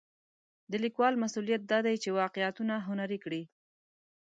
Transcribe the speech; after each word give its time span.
د 0.71 0.73
لیکوال 0.83 1.13
مسوولیت 1.23 1.61
دا 1.71 1.79
دی 1.87 1.95
چې 2.03 2.09
واقعیتونه 2.21 2.73
هنري 2.87 3.19
کړي. 3.23 3.41